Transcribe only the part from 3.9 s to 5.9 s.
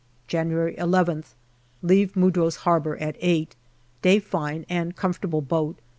Day fine, and com fortable boat.